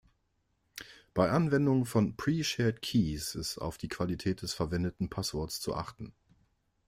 Bei 1.13 1.29
Anwendung 1.29 1.85
von 1.85 2.15
"Pre-Shared-Keys" 2.17 3.35
ist 3.35 3.59
auf 3.59 3.77
die 3.77 3.87
Qualität 3.87 4.41
des 4.41 4.51
verwendeten 4.55 5.09
Passworts 5.11 5.61
zu 5.61 5.75
achten. 5.75 6.11